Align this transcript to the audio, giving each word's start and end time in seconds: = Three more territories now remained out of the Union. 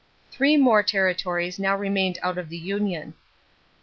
= 0.17 0.31
Three 0.31 0.57
more 0.57 0.81
territories 0.81 1.59
now 1.59 1.77
remained 1.77 2.17
out 2.23 2.39
of 2.39 2.49
the 2.49 2.57
Union. 2.57 3.13